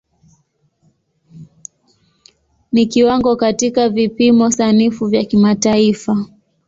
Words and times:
Ni 2.71 2.85
kiwango 2.85 3.35
katika 3.35 3.89
vipimo 3.89 4.51
sanifu 4.51 5.05
vya 5.07 5.25
kimataifa. 5.25 6.25